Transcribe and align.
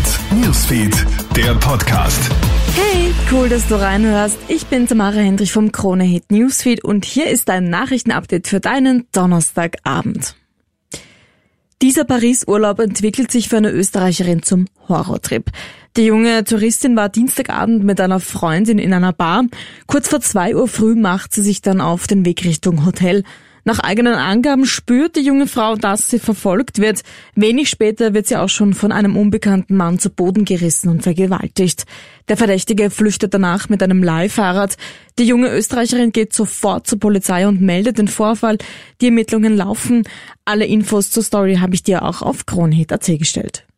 Hit 0.00 0.42
Newsfeed, 0.42 1.06
der 1.36 1.54
Podcast. 1.56 2.30
Hey, 2.74 3.12
cool, 3.30 3.50
dass 3.50 3.68
du 3.68 3.78
reinhörst. 3.78 4.38
Ich 4.48 4.64
bin 4.66 4.86
Tamara 4.86 5.18
Hendrich 5.18 5.52
vom 5.52 5.72
Krone 5.72 6.04
Hit 6.04 6.32
Newsfeed 6.32 6.82
und 6.82 7.04
hier 7.04 7.28
ist 7.28 7.50
dein 7.50 7.68
Nachrichtenupdate 7.68 8.46
für 8.46 8.60
deinen 8.60 9.06
Donnerstagabend. 9.12 10.36
Dieser 11.82 12.04
Paris-Urlaub 12.04 12.78
entwickelt 12.78 13.30
sich 13.30 13.50
für 13.50 13.58
eine 13.58 13.72
Österreicherin 13.72 14.42
zum 14.42 14.68
Horrortrip. 14.88 15.50
Die 15.98 16.06
junge 16.06 16.44
Touristin 16.44 16.96
war 16.96 17.10
Dienstagabend 17.10 17.84
mit 17.84 18.00
einer 18.00 18.20
Freundin 18.20 18.78
in 18.78 18.94
einer 18.94 19.12
Bar. 19.12 19.44
Kurz 19.86 20.08
vor 20.08 20.22
zwei 20.22 20.56
Uhr 20.56 20.68
früh 20.68 20.94
macht 20.94 21.34
sie 21.34 21.42
sich 21.42 21.60
dann 21.60 21.82
auf 21.82 22.06
den 22.06 22.24
Weg 22.24 22.44
Richtung 22.44 22.86
Hotel. 22.86 23.22
Nach 23.70 23.78
eigenen 23.78 24.14
Angaben 24.14 24.66
spürt 24.66 25.14
die 25.14 25.20
junge 25.20 25.46
Frau, 25.46 25.76
dass 25.76 26.10
sie 26.10 26.18
verfolgt 26.18 26.80
wird. 26.80 27.02
Wenig 27.36 27.70
später 27.70 28.14
wird 28.14 28.26
sie 28.26 28.34
auch 28.34 28.48
schon 28.48 28.74
von 28.74 28.90
einem 28.90 29.16
unbekannten 29.16 29.76
Mann 29.76 30.00
zu 30.00 30.10
Boden 30.10 30.44
gerissen 30.44 30.88
und 30.88 31.04
vergewaltigt. 31.04 31.84
Der 32.26 32.36
Verdächtige 32.36 32.90
flüchtet 32.90 33.32
danach 33.32 33.68
mit 33.68 33.80
einem 33.80 34.02
Leihfahrrad. 34.02 34.76
Die 35.20 35.24
junge 35.24 35.52
Österreicherin 35.52 36.10
geht 36.10 36.32
sofort 36.32 36.88
zur 36.88 36.98
Polizei 36.98 37.46
und 37.46 37.60
meldet 37.60 37.98
den 37.98 38.08
Vorfall. 38.08 38.58
Die 39.00 39.06
Ermittlungen 39.06 39.56
laufen. 39.56 40.02
Alle 40.44 40.66
Infos 40.66 41.12
zur 41.12 41.22
Story 41.22 41.58
habe 41.60 41.76
ich 41.76 41.84
dir 41.84 42.02
auch 42.02 42.22
auf 42.22 42.46
kronhit.at 42.46 43.06
gestellt. 43.20 43.69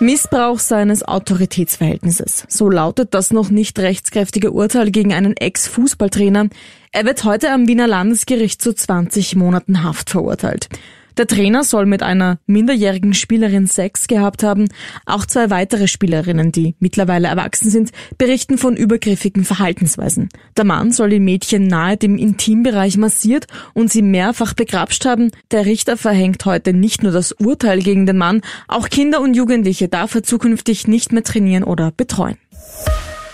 Missbrauch 0.00 0.58
seines 0.58 1.02
Autoritätsverhältnisses. 1.06 2.46
So 2.48 2.70
lautet 2.70 3.12
das 3.12 3.32
noch 3.32 3.50
nicht 3.50 3.78
rechtskräftige 3.78 4.50
Urteil 4.50 4.90
gegen 4.90 5.12
einen 5.12 5.36
Ex-Fußballtrainer. 5.36 6.48
Er 6.90 7.04
wird 7.04 7.24
heute 7.24 7.52
am 7.52 7.68
Wiener 7.68 7.86
Landesgericht 7.86 8.62
zu 8.62 8.74
20 8.74 9.36
Monaten 9.36 9.84
Haft 9.84 10.08
verurteilt. 10.08 10.70
Der 11.16 11.26
Trainer 11.26 11.64
soll 11.64 11.86
mit 11.86 12.02
einer 12.02 12.38
minderjährigen 12.46 13.14
Spielerin 13.14 13.66
Sex 13.66 14.06
gehabt 14.06 14.42
haben. 14.42 14.68
Auch 15.06 15.26
zwei 15.26 15.50
weitere 15.50 15.88
Spielerinnen, 15.88 16.52
die 16.52 16.74
mittlerweile 16.78 17.28
erwachsen 17.28 17.70
sind, 17.70 17.90
berichten 18.18 18.58
von 18.58 18.76
übergriffigen 18.76 19.44
Verhaltensweisen. 19.44 20.28
Der 20.56 20.64
Mann 20.64 20.92
soll 20.92 21.10
die 21.10 21.20
Mädchen 21.20 21.66
nahe 21.66 21.96
dem 21.96 22.16
Intimbereich 22.16 22.96
massiert 22.96 23.46
und 23.74 23.90
sie 23.90 24.02
mehrfach 24.02 24.54
begrapscht 24.54 25.04
haben. 25.04 25.30
Der 25.50 25.66
Richter 25.66 25.96
verhängt 25.96 26.44
heute 26.44 26.72
nicht 26.72 27.02
nur 27.02 27.12
das 27.12 27.32
Urteil 27.32 27.80
gegen 27.80 28.06
den 28.06 28.18
Mann, 28.18 28.42
auch 28.68 28.88
Kinder 28.88 29.20
und 29.20 29.34
Jugendliche 29.34 29.88
darf 29.88 30.14
er 30.14 30.22
zukünftig 30.22 30.86
nicht 30.86 31.12
mehr 31.12 31.22
trainieren 31.22 31.64
oder 31.64 31.90
betreuen. 31.90 32.36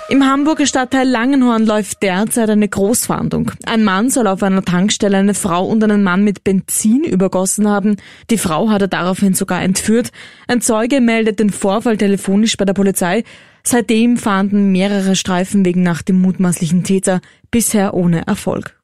Im 0.08 0.24
Hamburger 0.24 0.66
Stadtteil 0.66 1.08
Langenhorn 1.08 1.66
läuft 1.66 2.00
derzeit 2.00 2.48
eine 2.48 2.68
Großfahndung. 2.68 3.50
Ein 3.64 3.82
Mann 3.82 4.08
soll 4.08 4.28
auf 4.28 4.40
einer 4.44 4.64
Tankstelle 4.64 5.16
eine 5.16 5.34
Frau 5.34 5.66
und 5.66 5.82
einen 5.82 6.04
Mann 6.04 6.22
mit 6.22 6.44
Benzin 6.44 7.02
übergossen 7.02 7.68
haben. 7.68 7.96
Die 8.30 8.38
Frau 8.38 8.70
hat 8.70 8.82
er 8.82 8.88
daraufhin 8.88 9.34
sogar 9.34 9.62
entführt. 9.62 10.12
Ein 10.46 10.60
Zeuge 10.60 11.00
meldet 11.00 11.40
den 11.40 11.50
Vorfall 11.50 11.96
telefonisch 11.96 12.56
bei 12.56 12.64
der 12.64 12.74
Polizei. 12.74 13.24
Seitdem 13.64 14.16
fahnden 14.16 14.70
mehrere 14.70 15.16
Streifen 15.16 15.64
wegen 15.64 15.82
nach 15.82 16.02
dem 16.02 16.20
mutmaßlichen 16.20 16.84
Täter, 16.84 17.20
bisher 17.50 17.92
ohne 17.92 18.28
Erfolg. 18.28 18.76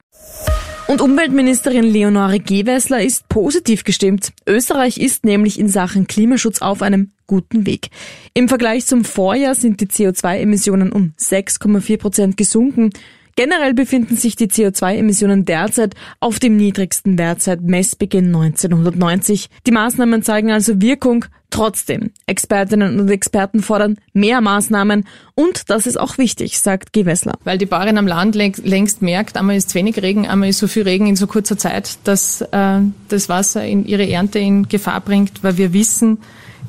Und 0.87 0.99
Umweltministerin 0.99 1.85
Leonore 1.85 2.41
Gewessler 2.41 3.01
ist 3.01 3.29
positiv 3.29 3.85
gestimmt. 3.85 4.33
Österreich 4.45 4.97
ist 4.97 5.23
nämlich 5.23 5.57
in 5.57 5.69
Sachen 5.69 6.05
Klimaschutz 6.07 6.61
auf 6.61 6.81
einem 6.81 7.11
guten 7.33 7.65
Weg. 7.65 7.89
Im 8.35 8.47
Vergleich 8.47 8.85
zum 8.85 9.03
Vorjahr 9.03 9.55
sind 9.55 9.81
die 9.81 9.87
CO2-Emissionen 9.87 10.91
um 10.91 11.13
6,4 11.19 11.97
Prozent 11.97 12.37
gesunken. 12.37 12.91
Generell 13.35 13.73
befinden 13.73 14.15
sich 14.15 14.35
die 14.35 14.47
CO2-Emissionen 14.47 15.45
derzeit 15.45 15.95
auf 16.19 16.39
dem 16.39 16.55
niedrigsten 16.55 17.17
Wert 17.17 17.41
seit 17.41 17.61
Messbeginn 17.61 18.27
1990. 18.27 19.49
Die 19.65 19.71
Maßnahmen 19.71 20.21
zeigen 20.21 20.51
also 20.51 20.81
Wirkung. 20.81 21.25
Trotzdem, 21.49 22.11
Expertinnen 22.25 22.99
und 22.99 23.09
Experten 23.09 23.61
fordern 23.61 23.97
mehr 24.13 24.41
Maßnahmen 24.41 25.05
und 25.35 25.69
das 25.69 25.85
ist 25.85 25.99
auch 25.99 26.17
wichtig, 26.17 26.59
sagt 26.59 26.93
Gewessler. 26.93 27.33
Weil 27.43 27.59
die 27.59 27.67
Bauern 27.67 27.99
am 27.99 28.07
Land 28.07 28.33
längst 28.33 29.03
merkt, 29.03 29.37
einmal 29.37 29.55
ist 29.55 29.75
wenig 29.75 30.01
Regen, 30.01 30.27
einmal 30.27 30.49
ist 30.49 30.57
so 30.57 30.67
viel 30.67 30.81
Regen 30.81 31.05
in 31.05 31.15
so 31.15 31.27
kurzer 31.27 31.55
Zeit, 31.55 31.99
dass 32.05 32.41
äh, 32.41 32.79
das 33.07 33.29
Wasser 33.29 33.63
in 33.63 33.85
ihre 33.85 34.09
Ernte 34.09 34.39
in 34.39 34.67
Gefahr 34.67 34.99
bringt, 35.01 35.43
weil 35.43 35.57
wir 35.57 35.73
wissen, 35.73 36.17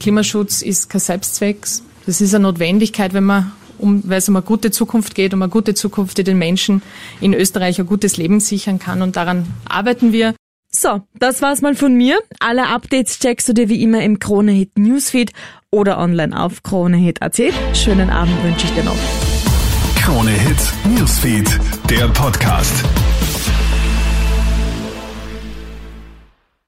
Klimaschutz 0.00 0.60
ist 0.60 0.90
kein 0.90 1.00
Selbstzweck. 1.00 1.66
Das 2.04 2.20
ist 2.20 2.34
eine 2.34 2.42
Notwendigkeit, 2.42 3.14
wenn 3.14 3.24
man 3.24 3.52
um, 3.78 4.02
weil 4.06 4.18
es 4.18 4.28
um 4.28 4.36
eine 4.36 4.44
gute 4.44 4.70
Zukunft 4.70 5.14
geht, 5.14 5.34
um 5.34 5.42
eine 5.42 5.50
gute 5.50 5.74
Zukunft, 5.74 6.18
die 6.18 6.24
den 6.24 6.38
Menschen 6.38 6.82
in 7.20 7.34
Österreich 7.34 7.78
ein 7.78 7.86
gutes 7.86 8.16
Leben 8.16 8.40
sichern 8.40 8.78
kann. 8.78 9.02
Und 9.02 9.16
daran 9.16 9.46
arbeiten 9.68 10.12
wir. 10.12 10.34
So, 10.70 11.02
das 11.18 11.40
war's 11.40 11.62
mal 11.62 11.76
von 11.76 11.94
mir. 11.94 12.18
Alle 12.40 12.66
Updates 12.66 13.20
checkst 13.20 13.48
du 13.48 13.52
dir 13.52 13.68
wie 13.68 13.82
immer 13.82 14.02
im 14.02 14.18
Kronehit 14.18 14.76
Newsfeed 14.76 15.32
oder 15.70 15.98
online 15.98 16.38
auf 16.38 16.62
kronehit.at. 16.62 17.40
Schönen 17.72 18.10
Abend 18.10 18.42
wünsche 18.42 18.66
ich 18.66 18.72
dir 18.72 18.84
noch. 18.84 18.96
Kronehit 19.96 20.72
Newsfeed, 20.96 21.48
der 21.88 22.08
Podcast. 22.08 22.84